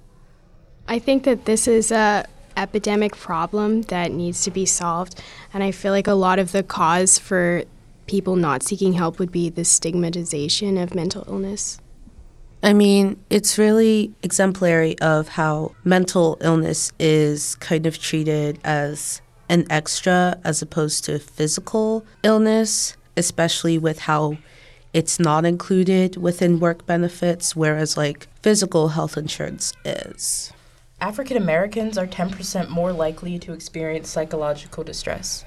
I 0.88 0.98
think 0.98 1.24
that 1.24 1.44
this 1.44 1.68
is 1.68 1.92
a 1.92 2.26
epidemic 2.56 3.16
problem 3.16 3.82
that 3.82 4.12
needs 4.12 4.42
to 4.44 4.50
be 4.50 4.64
solved, 4.64 5.20
and 5.52 5.62
I 5.62 5.70
feel 5.70 5.92
like 5.92 6.06
a 6.06 6.14
lot 6.14 6.38
of 6.38 6.52
the 6.52 6.62
cause 6.62 7.18
for 7.18 7.64
people 8.06 8.36
not 8.36 8.62
seeking 8.62 8.92
help 8.92 9.18
would 9.18 9.32
be 9.32 9.48
the 9.48 9.64
stigmatization 9.64 10.78
of 10.78 10.94
mental 10.94 11.24
illness. 11.28 11.80
I 12.62 12.72
mean, 12.72 13.22
it's 13.28 13.58
really 13.58 14.14
exemplary 14.22 14.98
of 15.00 15.28
how 15.28 15.74
mental 15.84 16.38
illness 16.40 16.92
is 16.98 17.56
kind 17.56 17.84
of 17.84 17.98
treated 17.98 18.58
as 18.64 19.20
an 19.50 19.66
extra 19.68 20.40
as 20.44 20.62
opposed 20.62 21.04
to 21.04 21.18
physical 21.18 22.06
illness, 22.22 22.96
especially 23.16 23.76
with 23.76 24.00
how 24.00 24.38
it's 24.94 25.20
not 25.20 25.44
included 25.44 26.16
within 26.16 26.58
work 26.60 26.86
benefits, 26.86 27.54
whereas 27.54 27.96
like 27.96 28.28
physical 28.40 28.88
health 28.88 29.18
insurance 29.18 29.74
is. 29.84 30.52
African 31.00 31.36
Americans 31.36 31.98
are 31.98 32.06
10% 32.06 32.70
more 32.70 32.92
likely 32.92 33.38
to 33.40 33.52
experience 33.52 34.08
psychological 34.08 34.84
distress. 34.84 35.44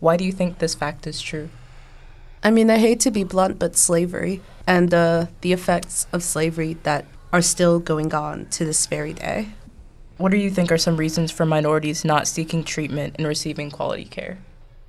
Why 0.00 0.16
do 0.16 0.24
you 0.24 0.32
think 0.32 0.58
this 0.58 0.74
fact 0.74 1.06
is 1.06 1.20
true? 1.20 1.50
I 2.44 2.50
mean, 2.50 2.70
I 2.70 2.76
hate 2.76 3.00
to 3.00 3.10
be 3.10 3.24
blunt, 3.24 3.58
but 3.58 3.74
slavery 3.74 4.42
and 4.66 4.92
uh, 4.92 5.26
the 5.40 5.54
effects 5.54 6.06
of 6.12 6.22
slavery 6.22 6.74
that 6.82 7.06
are 7.32 7.40
still 7.40 7.80
going 7.80 8.14
on 8.14 8.46
to 8.50 8.66
this 8.66 8.86
very 8.86 9.14
day. 9.14 9.48
What 10.18 10.30
do 10.30 10.36
you 10.36 10.50
think 10.50 10.70
are 10.70 10.78
some 10.78 10.98
reasons 10.98 11.30
for 11.30 11.46
minorities 11.46 12.04
not 12.04 12.28
seeking 12.28 12.62
treatment 12.62 13.16
and 13.18 13.26
receiving 13.26 13.70
quality 13.70 14.04
care? 14.04 14.38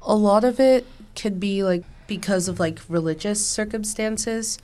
A 0.02 0.16
lot 0.16 0.44
of 0.44 0.60
it 0.60 0.86
could 1.16 1.40
be 1.40 1.64
like 1.64 1.84
because 2.08 2.48
of 2.48 2.60
like 2.60 2.82
religious 2.90 3.44
circumstances, 3.44 4.60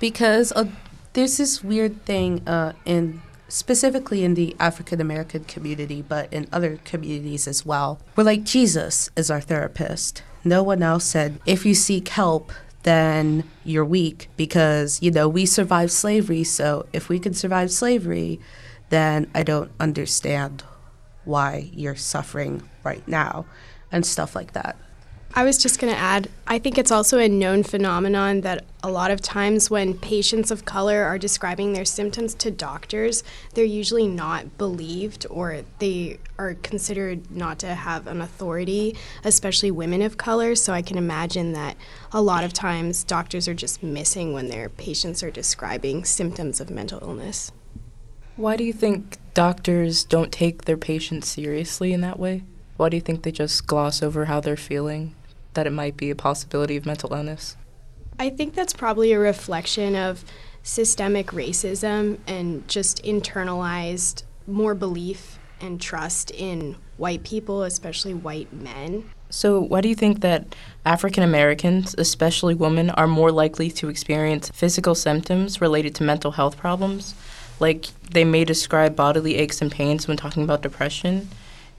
because 0.00 0.50
uh, 0.56 0.64
there's 1.12 1.36
this 1.36 1.62
weird 1.62 2.04
thing 2.06 2.42
uh, 2.48 2.72
in 2.84 3.20
specifically 3.48 4.24
in 4.24 4.34
the 4.34 4.56
African 4.58 5.00
American 5.00 5.44
community, 5.44 6.02
but 6.02 6.32
in 6.32 6.48
other 6.52 6.78
communities 6.84 7.46
as 7.46 7.66
well. 7.66 8.00
We're 8.16 8.24
like 8.24 8.44
Jesus 8.44 9.10
is 9.14 9.30
our 9.30 9.40
therapist. 9.40 10.22
No 10.44 10.62
one 10.62 10.82
else 10.82 11.04
said 11.04 11.38
if 11.46 11.66
you 11.66 11.74
seek 11.74 12.08
help, 12.08 12.52
then 12.82 13.44
you're 13.64 13.84
weak 13.84 14.28
because 14.36 15.02
you 15.02 15.10
know 15.10 15.28
we 15.28 15.46
survived 15.46 15.92
slavery. 15.92 16.44
So 16.44 16.86
if 16.92 17.08
we 17.08 17.18
can 17.18 17.34
survive 17.34 17.70
slavery, 17.70 18.40
then 18.88 19.30
I 19.34 19.42
don't 19.42 19.70
understand 19.78 20.64
why 21.24 21.70
you're 21.72 21.96
suffering 21.96 22.68
right 22.82 23.06
now 23.06 23.46
and 23.92 24.06
stuff 24.06 24.34
like 24.34 24.52
that. 24.52 24.76
I 25.32 25.44
was 25.44 25.58
just 25.58 25.78
going 25.78 25.92
to 25.92 25.98
add, 25.98 26.28
I 26.48 26.58
think 26.58 26.76
it's 26.76 26.90
also 26.90 27.18
a 27.18 27.28
known 27.28 27.62
phenomenon 27.62 28.40
that 28.40 28.64
a 28.82 28.90
lot 28.90 29.12
of 29.12 29.20
times 29.20 29.70
when 29.70 29.96
patients 29.96 30.50
of 30.50 30.64
color 30.64 31.04
are 31.04 31.18
describing 31.18 31.72
their 31.72 31.84
symptoms 31.84 32.34
to 32.34 32.50
doctors, 32.50 33.22
they're 33.54 33.64
usually 33.64 34.08
not 34.08 34.58
believed 34.58 35.26
or 35.30 35.62
they 35.78 36.18
are 36.36 36.54
considered 36.54 37.30
not 37.30 37.60
to 37.60 37.68
have 37.76 38.08
an 38.08 38.20
authority, 38.20 38.96
especially 39.22 39.70
women 39.70 40.02
of 40.02 40.16
color. 40.16 40.56
So 40.56 40.72
I 40.72 40.82
can 40.82 40.98
imagine 40.98 41.52
that 41.52 41.76
a 42.10 42.20
lot 42.20 42.42
of 42.42 42.52
times 42.52 43.04
doctors 43.04 43.46
are 43.46 43.54
just 43.54 43.84
missing 43.84 44.32
when 44.32 44.48
their 44.48 44.68
patients 44.68 45.22
are 45.22 45.30
describing 45.30 46.04
symptoms 46.04 46.60
of 46.60 46.70
mental 46.70 46.98
illness. 47.02 47.52
Why 48.34 48.56
do 48.56 48.64
you 48.64 48.72
think 48.72 49.18
doctors 49.32 50.02
don't 50.02 50.32
take 50.32 50.64
their 50.64 50.76
patients 50.76 51.28
seriously 51.28 51.92
in 51.92 52.00
that 52.00 52.18
way? 52.18 52.42
Why 52.76 52.88
do 52.88 52.96
you 52.96 53.00
think 53.00 53.22
they 53.22 53.32
just 53.32 53.66
gloss 53.68 54.02
over 54.02 54.24
how 54.24 54.40
they're 54.40 54.56
feeling, 54.56 55.14
that 55.60 55.66
it 55.66 55.74
might 55.74 55.98
be 55.98 56.08
a 56.08 56.14
possibility 56.14 56.74
of 56.78 56.86
mental 56.86 57.12
illness? 57.12 57.54
I 58.18 58.30
think 58.30 58.54
that's 58.54 58.72
probably 58.72 59.12
a 59.12 59.18
reflection 59.18 59.94
of 59.94 60.24
systemic 60.62 61.26
racism 61.32 62.18
and 62.26 62.66
just 62.66 63.04
internalized 63.04 64.22
more 64.46 64.74
belief 64.74 65.38
and 65.60 65.78
trust 65.78 66.30
in 66.30 66.76
white 66.96 67.24
people, 67.24 67.62
especially 67.62 68.14
white 68.14 68.50
men. 68.54 69.10
So, 69.28 69.60
why 69.60 69.82
do 69.82 69.90
you 69.90 69.94
think 69.94 70.22
that 70.22 70.56
African 70.86 71.22
Americans, 71.22 71.94
especially 71.98 72.54
women, 72.54 72.88
are 72.88 73.06
more 73.06 73.30
likely 73.30 73.70
to 73.72 73.90
experience 73.90 74.48
physical 74.54 74.94
symptoms 74.94 75.60
related 75.60 75.94
to 75.96 76.04
mental 76.04 76.32
health 76.32 76.56
problems 76.56 77.14
like 77.60 77.88
they 78.10 78.24
may 78.24 78.46
describe 78.46 78.96
bodily 78.96 79.36
aches 79.36 79.60
and 79.60 79.70
pains 79.70 80.08
when 80.08 80.16
talking 80.16 80.42
about 80.42 80.62
depression, 80.62 81.28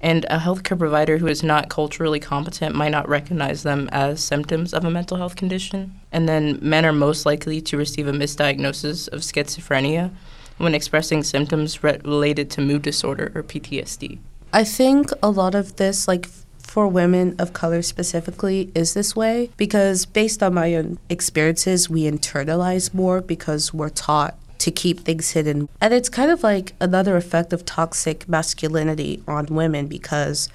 and 0.02 0.26
a 0.26 0.40
healthcare 0.40 0.78
provider 0.78 1.20
who 1.20 1.28
is 1.28 1.44
not 1.44 1.70
culturally 1.70 2.20
competent 2.20 2.76
might 2.76 2.90
not 2.90 3.08
recognize 3.08 3.64
them 3.64 3.88
as 3.92 4.24
symptoms 4.24 4.74
of 4.74 4.84
a 4.84 4.90
mental 4.90 5.18
health 5.18 5.36
condition. 5.36 6.00
And 6.12 6.28
then 6.28 6.58
men 6.62 6.86
are 6.86 6.92
most 6.92 7.26
likely 7.26 7.62
to 7.62 7.78
receive 7.78 8.08
a 8.08 8.12
misdiagnosis 8.12 9.08
of 9.10 9.22
schizophrenia 9.22 10.12
when 10.58 10.76
expressing 10.76 11.24
symptoms 11.24 11.84
re- 11.84 12.00
related 12.04 12.50
to 12.52 12.62
mood 12.62 12.82
disorder 12.82 13.32
or 13.36 13.44
PTSD. 13.44 14.20
I 14.52 14.64
think 14.64 15.12
a 15.24 15.30
lot 15.30 15.56
of 15.56 15.78
this, 15.78 16.08
like 16.08 16.28
for 16.58 16.88
women 16.88 17.36
of 17.38 17.54
color 17.54 17.82
specifically, 17.82 18.72
is 18.74 18.94
this 18.94 19.16
way 19.16 19.50
because 19.56 20.06
based 20.06 20.42
on 20.42 20.56
my 20.56 20.76
own 20.76 21.00
experiences, 21.10 21.90
we 21.90 22.04
internalize 22.04 22.94
more 22.94 23.22
because 23.22 23.74
we're 23.74 23.90
taught 23.90 24.36
to 24.62 24.72
keep 24.72 25.00
things 25.00 25.32
hidden. 25.32 25.68
And 25.82 25.94
it's 25.94 26.08
kind 26.08 26.30
of 26.30 26.44
like 26.44 26.74
another 26.80 27.18
effect 27.18 27.52
of 27.52 27.66
toxic 27.66 28.30
masculinity 28.30 29.24
on 29.28 29.48
women 29.48 29.88
because 29.88 30.50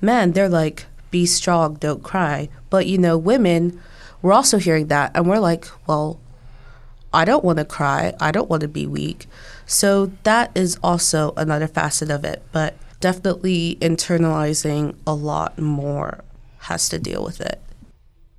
men, 0.00 0.32
they're 0.32 0.48
like, 0.48 0.86
be 1.10 1.26
strong, 1.26 1.74
don't 1.74 2.02
cry. 2.02 2.48
But 2.70 2.86
you 2.86 2.96
know, 2.96 3.18
women, 3.18 3.80
we're 4.22 4.32
also 4.32 4.58
hearing 4.58 4.86
that 4.86 5.12
and 5.14 5.28
we're 5.28 5.38
like, 5.38 5.66
well, 5.86 6.18
I 7.12 7.24
don't 7.24 7.44
want 7.44 7.58
to 7.58 7.64
cry. 7.64 8.14
I 8.18 8.30
don't 8.30 8.48
want 8.48 8.62
to 8.62 8.68
be 8.68 8.86
weak. 8.86 9.26
So 9.66 10.12
that 10.22 10.50
is 10.54 10.78
also 10.82 11.34
another 11.36 11.66
facet 11.66 12.10
of 12.10 12.24
it. 12.24 12.42
But 12.52 12.76
definitely 13.00 13.76
internalizing 13.80 14.94
a 15.06 15.12
lot 15.12 15.58
more 15.58 16.24
has 16.60 16.88
to 16.88 16.98
deal 16.98 17.22
with 17.22 17.40
it. 17.40 17.60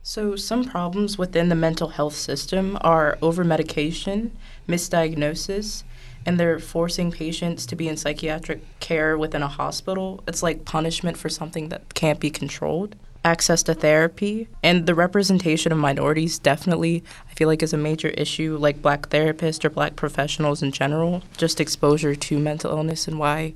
So, 0.03 0.35
some 0.35 0.65
problems 0.65 1.19
within 1.19 1.49
the 1.49 1.55
mental 1.55 1.89
health 1.89 2.15
system 2.15 2.75
are 2.81 3.19
over 3.21 3.43
medication 3.43 4.31
misdiagnosis 4.67 5.83
and 6.25 6.39
they're 6.39 6.59
forcing 6.59 7.11
patients 7.11 7.65
to 7.65 7.75
be 7.75 7.87
in 7.87 7.97
psychiatric 7.97 8.61
care 8.79 9.17
within 9.17 9.41
a 9.41 9.47
hospital. 9.47 10.23
It's 10.27 10.43
like 10.43 10.65
punishment 10.65 11.17
for 11.17 11.29
something 11.29 11.69
that 11.69 11.93
can't 11.93 12.19
be 12.19 12.29
controlled. 12.29 12.95
Access 13.23 13.61
to 13.63 13.75
therapy 13.75 14.47
and 14.63 14.87
the 14.87 14.95
representation 14.95 15.71
of 15.71 15.77
minorities 15.77 16.39
definitely, 16.39 17.03
I 17.29 17.33
feel 17.35 17.47
like, 17.47 17.61
is 17.61 17.73
a 17.73 17.77
major 17.77 18.09
issue, 18.09 18.57
like 18.59 18.81
black 18.81 19.09
therapists 19.09 19.63
or 19.63 19.69
black 19.69 19.95
professionals 19.95 20.63
in 20.63 20.71
general. 20.71 21.21
Just 21.37 21.61
exposure 21.61 22.15
to 22.15 22.39
mental 22.39 22.71
illness 22.71 23.07
and 23.07 23.19
why 23.19 23.53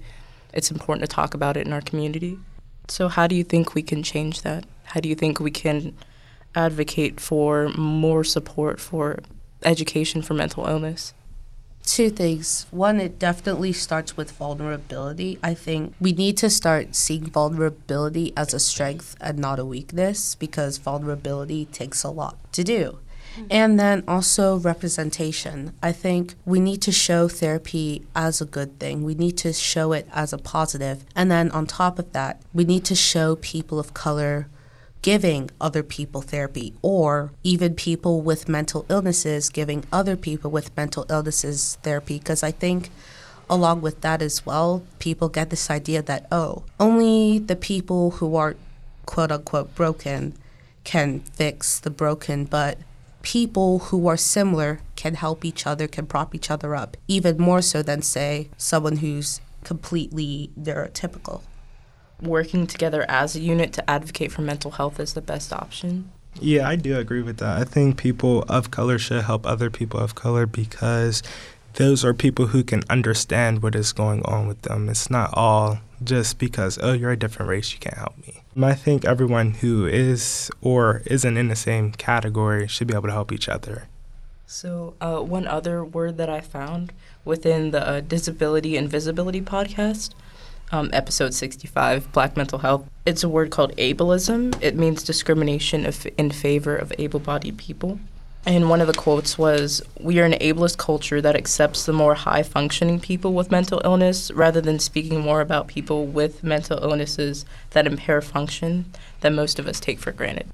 it's 0.53 0.69
important 0.69 1.07
to 1.09 1.13
talk 1.13 1.33
about 1.33 1.57
it 1.57 1.65
in 1.65 1.73
our 1.73 1.81
community. 1.81 2.37
So, 2.87 3.07
how 3.07 3.25
do 3.25 3.35
you 3.35 3.43
think 3.43 3.73
we 3.73 3.81
can 3.81 4.03
change 4.03 4.43
that? 4.43 4.65
How 4.83 4.99
do 4.99 5.09
you 5.09 5.15
think 5.15 5.39
we 5.39 5.49
can 5.49 5.95
advocate 6.53 7.19
for 7.19 7.69
more 7.69 8.23
support 8.23 8.79
for 8.79 9.19
education 9.63 10.21
for 10.21 10.33
mental 10.33 10.65
illness? 10.65 11.13
Two 11.85 12.09
things. 12.09 12.65
One, 12.71 12.99
it 12.99 13.19
definitely 13.19 13.71
starts 13.71 14.17
with 14.17 14.31
vulnerability. 14.31 15.37
I 15.43 15.53
think 15.53 15.93
we 15.99 16.13
need 16.13 16.35
to 16.37 16.49
start 16.49 16.95
seeing 16.95 17.25
vulnerability 17.25 18.33
as 18.35 18.53
a 18.53 18.59
strength 18.59 19.15
and 19.21 19.37
not 19.37 19.59
a 19.59 19.65
weakness 19.65 20.35
because 20.35 20.79
vulnerability 20.79 21.65
takes 21.65 22.03
a 22.03 22.09
lot 22.09 22.37
to 22.53 22.63
do. 22.63 22.99
Mm-hmm. 23.35 23.47
And 23.51 23.79
then 23.79 24.03
also 24.07 24.57
representation. 24.57 25.73
I 25.83 25.91
think 25.91 26.35
we 26.45 26.59
need 26.59 26.81
to 26.83 26.91
show 26.91 27.27
therapy 27.27 28.03
as 28.15 28.41
a 28.41 28.45
good 28.45 28.79
thing. 28.79 29.03
We 29.03 29.13
need 29.13 29.37
to 29.39 29.53
show 29.53 29.91
it 29.91 30.07
as 30.11 30.33
a 30.33 30.37
positive. 30.37 31.05
And 31.15 31.29
then 31.29 31.51
on 31.51 31.67
top 31.67 31.99
of 31.99 32.11
that, 32.13 32.41
we 32.53 32.63
need 32.63 32.85
to 32.85 32.95
show 32.95 33.35
people 33.35 33.77
of 33.77 33.93
color 33.93 34.47
giving 35.05 35.51
other 35.61 35.83
people 35.83 36.19
therapy, 36.23 36.73
or 36.81 37.31
even 37.43 37.75
people 37.75 38.21
with 38.21 38.49
mental 38.49 38.87
illnesses 38.89 39.49
giving 39.49 39.83
other 39.91 40.15
people 40.15 40.49
with 40.49 40.75
mental 40.75 41.05
illnesses 41.11 41.77
therapy. 41.83 42.17
Because 42.17 42.41
I 42.41 42.49
think, 42.49 42.89
along 43.47 43.81
with 43.81 44.01
that 44.01 44.23
as 44.23 44.47
well, 44.47 44.81
people 44.97 45.29
get 45.29 45.51
this 45.51 45.69
idea 45.69 46.01
that, 46.01 46.25
oh, 46.31 46.63
only 46.79 47.37
the 47.37 47.55
people 47.55 48.17
who 48.17 48.35
are 48.35 48.55
quote 49.05 49.31
unquote 49.31 49.75
broken 49.75 50.33
can 50.83 51.19
fix 51.19 51.79
the 51.79 51.91
broken, 51.91 52.45
but 52.45 52.79
people 53.21 53.77
who 53.77 54.07
are 54.07 54.17
similar 54.17 54.79
can 54.95 55.13
help 55.13 55.45
each 55.45 55.67
other, 55.67 55.87
can 55.87 56.07
prop 56.07 56.33
each 56.33 56.49
other 56.49 56.75
up, 56.75 56.97
even 57.07 57.37
more 57.37 57.61
so 57.61 57.83
than, 57.83 58.01
say, 58.01 58.49
someone 58.57 58.97
who's 58.97 59.39
completely 59.63 60.49
neurotypical 60.59 61.43
working 62.21 62.67
together 62.67 63.05
as 63.09 63.35
a 63.35 63.39
unit 63.39 63.73
to 63.73 63.89
advocate 63.89 64.31
for 64.31 64.41
mental 64.41 64.71
health 64.71 64.99
is 64.99 65.13
the 65.13 65.21
best 65.21 65.51
option? 65.53 66.11
Yeah, 66.39 66.67
I 66.67 66.75
do 66.75 66.97
agree 66.97 67.21
with 67.21 67.37
that. 67.37 67.57
I 67.57 67.63
think 67.63 67.97
people 67.97 68.43
of 68.43 68.71
color 68.71 68.97
should 68.97 69.23
help 69.23 69.45
other 69.45 69.69
people 69.69 69.99
of 69.99 70.15
color 70.15 70.45
because 70.45 71.23
those 71.75 72.03
are 72.03 72.13
people 72.13 72.47
who 72.47 72.63
can 72.63 72.83
understand 72.89 73.61
what 73.61 73.75
is 73.75 73.93
going 73.93 74.23
on 74.23 74.47
with 74.47 74.61
them. 74.63 74.89
It's 74.89 75.09
not 75.09 75.29
all 75.33 75.79
just 76.03 76.37
because, 76.37 76.77
oh, 76.81 76.93
you're 76.93 77.11
a 77.11 77.17
different 77.17 77.49
race, 77.49 77.73
you 77.73 77.79
can't 77.79 77.97
help 77.97 78.17
me. 78.17 78.41
I 78.61 78.73
think 78.73 79.05
everyone 79.05 79.55
who 79.55 79.85
is 79.85 80.49
or 80.61 81.03
isn't 81.05 81.37
in 81.37 81.49
the 81.49 81.55
same 81.55 81.91
category 81.91 82.67
should 82.67 82.87
be 82.87 82.93
able 82.93 83.07
to 83.07 83.13
help 83.13 83.31
each 83.31 83.49
other. 83.49 83.87
So, 84.47 84.93
uh, 85.01 85.19
one 85.19 85.47
other 85.47 85.83
word 85.83 86.17
that 86.17 86.29
I 86.29 86.39
found 86.39 86.93
within 87.25 87.71
the 87.71 87.85
uh, 87.85 87.99
Disability 88.01 88.77
and 88.77 88.89
Visibility 88.89 89.41
podcast 89.41 90.13
um, 90.71 90.89
episode 90.93 91.33
65, 91.33 92.11
Black 92.11 92.35
Mental 92.35 92.59
Health. 92.59 92.89
It's 93.05 93.23
a 93.23 93.29
word 93.29 93.51
called 93.51 93.75
ableism. 93.77 94.57
It 94.61 94.75
means 94.75 95.03
discrimination 95.03 95.85
of, 95.85 96.07
in 96.17 96.31
favor 96.31 96.75
of 96.75 96.93
able 96.97 97.19
bodied 97.19 97.57
people. 97.57 97.99
And 98.47 98.69
one 98.69 98.79
of 98.79 98.87
the 98.87 98.93
quotes 98.93 99.39
was 99.39 99.81
We 99.99 100.19
are 100.19 100.25
an 100.25 100.33
ableist 100.33 100.77
culture 100.77 101.19
that 101.19 101.35
accepts 101.35 101.85
the 101.85 101.93
more 101.93 102.13
high 102.13 102.43
functioning 102.43 102.99
people 102.99 103.33
with 103.33 103.49
mental 103.49 103.81
illness 103.83 104.29
rather 104.31 104.61
than 104.61 104.77
speaking 104.77 105.21
more 105.21 105.41
about 105.41 105.67
people 105.67 106.05
with 106.05 106.43
mental 106.43 106.77
illnesses 106.83 107.43
that 107.71 107.87
impair 107.87 108.21
function 108.21 108.85
that 109.21 109.33
most 109.33 109.57
of 109.57 109.67
us 109.67 109.79
take 109.79 109.99
for 109.99 110.11
granted. 110.11 110.47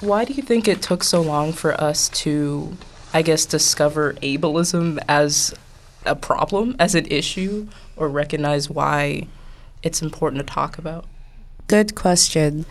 Why 0.00 0.24
do 0.24 0.34
you 0.34 0.42
think 0.42 0.68
it 0.68 0.82
took 0.82 1.02
so 1.02 1.22
long 1.22 1.52
for 1.52 1.80
us 1.80 2.10
to, 2.10 2.76
I 3.14 3.22
guess, 3.22 3.46
discover 3.46 4.14
ableism 4.14 5.02
as 5.08 5.54
a 6.04 6.16
problem, 6.16 6.76
as 6.78 6.94
an 6.94 7.06
issue, 7.06 7.68
or 7.96 8.08
recognize 8.08 8.68
why 8.68 9.28
it's 9.82 10.02
important 10.02 10.46
to 10.46 10.54
talk 10.54 10.78
about? 10.78 11.06
Good 11.68 11.94
question. 11.94 12.66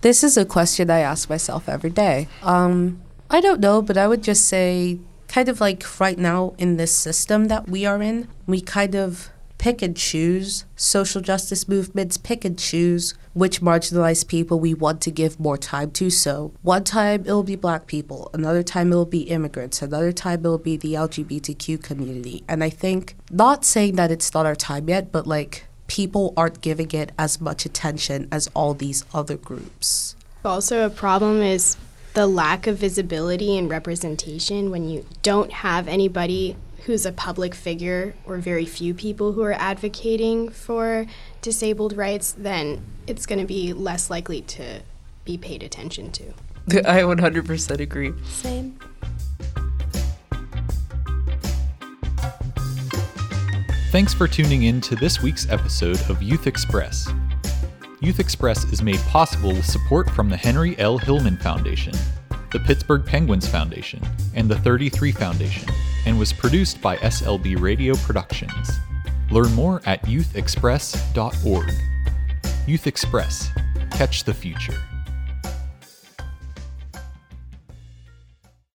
This 0.00 0.24
is 0.24 0.36
a 0.36 0.44
question 0.44 0.90
I 0.90 1.00
ask 1.00 1.28
myself 1.28 1.68
every 1.68 1.90
day. 1.90 2.28
Um, 2.42 3.00
I 3.28 3.40
don't 3.40 3.60
know, 3.60 3.82
but 3.82 3.96
I 3.96 4.08
would 4.08 4.22
just 4.22 4.46
say, 4.46 4.98
kind 5.28 5.48
of 5.48 5.60
like 5.60 6.00
right 6.00 6.18
now 6.18 6.54
in 6.58 6.76
this 6.76 6.92
system 6.92 7.46
that 7.48 7.68
we 7.68 7.84
are 7.84 8.02
in, 8.02 8.28
we 8.46 8.60
kind 8.60 8.94
of 8.94 9.30
pick 9.60 9.82
and 9.82 9.94
choose. 9.94 10.64
Social 10.74 11.20
justice 11.20 11.68
movements 11.68 12.16
pick 12.16 12.46
and 12.46 12.58
choose 12.58 13.14
which 13.34 13.60
marginalized 13.60 14.26
people 14.26 14.58
we 14.58 14.74
want 14.74 15.00
to 15.02 15.10
give 15.10 15.38
more 15.38 15.58
time 15.58 15.90
to. 15.92 16.10
So, 16.10 16.52
one 16.62 16.82
time 16.82 17.22
it'll 17.22 17.42
be 17.42 17.56
black 17.56 17.86
people, 17.86 18.30
another 18.32 18.62
time 18.62 18.90
it'll 18.90 19.04
be 19.04 19.22
immigrants, 19.22 19.82
another 19.82 20.12
time 20.12 20.40
it'll 20.40 20.58
be 20.58 20.76
the 20.76 20.94
LGBTQ 20.94 21.82
community. 21.82 22.42
And 22.48 22.64
I 22.64 22.70
think, 22.70 23.16
not 23.30 23.64
saying 23.64 23.96
that 23.96 24.10
it's 24.10 24.32
not 24.34 24.46
our 24.46 24.56
time 24.56 24.88
yet, 24.88 25.12
but 25.12 25.26
like 25.26 25.66
people 25.90 26.32
aren't 26.36 26.60
giving 26.60 26.88
it 26.92 27.10
as 27.18 27.40
much 27.40 27.66
attention 27.66 28.28
as 28.30 28.48
all 28.54 28.74
these 28.74 29.04
other 29.12 29.36
groups. 29.36 30.14
Also, 30.44 30.86
a 30.86 30.88
problem 30.88 31.42
is 31.42 31.76
the 32.14 32.28
lack 32.28 32.68
of 32.68 32.78
visibility 32.78 33.58
and 33.58 33.68
representation 33.68 34.70
when 34.70 34.88
you 34.88 35.04
don't 35.22 35.50
have 35.50 35.88
anybody 35.88 36.56
who's 36.84 37.04
a 37.04 37.10
public 37.10 37.56
figure 37.56 38.14
or 38.24 38.36
very 38.36 38.64
few 38.64 38.94
people 38.94 39.32
who 39.32 39.42
are 39.42 39.52
advocating 39.54 40.48
for 40.48 41.06
disabled 41.42 41.96
rights, 41.96 42.36
then 42.38 42.80
it's 43.08 43.26
going 43.26 43.40
to 43.40 43.46
be 43.46 43.72
less 43.72 44.08
likely 44.08 44.42
to 44.42 44.80
be 45.24 45.36
paid 45.36 45.60
attention 45.60 46.12
to. 46.12 46.22
I 46.88 47.02
100% 47.02 47.80
agree. 47.80 48.12
Same. 48.28 48.78
Thanks 54.00 54.14
for 54.14 54.26
tuning 54.26 54.62
in 54.62 54.80
to 54.80 54.96
this 54.96 55.20
week's 55.20 55.46
episode 55.50 56.00
of 56.08 56.22
Youth 56.22 56.46
Express. 56.46 57.06
Youth 58.00 58.18
Express 58.18 58.64
is 58.72 58.80
made 58.80 58.98
possible 59.00 59.50
with 59.50 59.66
support 59.66 60.08
from 60.12 60.30
the 60.30 60.38
Henry 60.38 60.74
L. 60.78 60.96
Hillman 60.96 61.36
Foundation, 61.36 61.92
the 62.50 62.60
Pittsburgh 62.60 63.04
Penguins 63.04 63.46
Foundation, 63.46 64.00
and 64.34 64.50
the 64.50 64.56
33 64.60 65.12
Foundation, 65.12 65.68
and 66.06 66.18
was 66.18 66.32
produced 66.32 66.80
by 66.80 66.96
SLB 66.96 67.60
Radio 67.60 67.94
Productions. 67.96 68.70
Learn 69.30 69.52
more 69.52 69.82
at 69.84 70.02
youthexpress.org. 70.04 71.70
Youth 72.66 72.86
Express. 72.86 73.50
Catch 73.90 74.24
the 74.24 74.32
future. 74.32 74.82